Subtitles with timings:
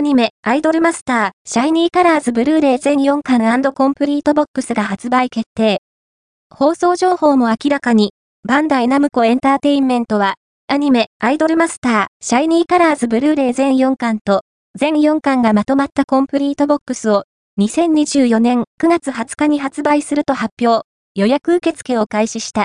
[0.00, 5.82] アニメ、アイドルマスター、シャイニーカラーズブルーレイ全4巻コンプリートボックスが発売決定。
[6.48, 8.14] 放送情報も明らかに、
[8.48, 10.36] バンダイナムコエンターテインメントは、
[10.68, 14.40] アニメ、アイドルマスター、シャイニーカラーズブルーレイ全4巻と、
[14.74, 17.24] 全4巻がまとまったコンプリートボックスを、
[17.60, 22.58] 2024年9月20日に発売すると発表、予約受付を開始した。